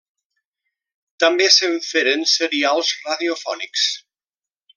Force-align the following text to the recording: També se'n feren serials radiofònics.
També 1.23 1.49
se'n 1.57 1.77
feren 1.89 2.25
serials 2.33 2.91
radiofònics. 3.07 3.87